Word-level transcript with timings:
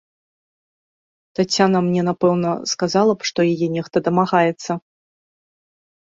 Таццяна 1.39 1.81
мне, 1.89 2.01
напэўна, 2.07 2.53
сказала 2.71 3.11
б, 3.15 3.19
што 3.31 3.39
яе 3.53 3.67
нехта 3.75 3.97
дамагаецца. 4.09 4.71